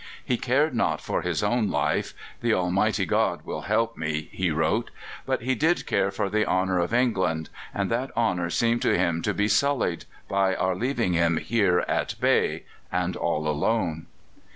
He 0.25 0.35
cared 0.39 0.73
not 0.73 0.99
for 0.99 1.21
his 1.21 1.43
own 1.43 1.69
life 1.69 2.15
"The 2.41 2.55
Almighty 2.55 3.05
God 3.05 3.45
will 3.45 3.61
help 3.69 3.95
me," 3.95 4.29
he 4.31 4.49
wrote 4.49 4.89
but 5.27 5.43
he 5.43 5.53
did 5.53 5.85
care 5.85 6.09
for 6.09 6.27
the 6.27 6.43
honour 6.43 6.79
of 6.79 6.91
England, 6.91 7.51
and 7.71 7.91
that 7.91 8.09
honour 8.17 8.49
seemed 8.49 8.81
to 8.81 8.97
him 8.97 9.21
to 9.21 9.35
be 9.35 9.47
sullied 9.47 10.05
by 10.27 10.55
our 10.55 10.73
leaving 10.75 11.13
him 11.13 11.37
here 11.37 11.81
at 11.87 12.15
bay 12.19 12.63
and 12.91 13.15
all 13.15 13.47
alone! 13.47 14.07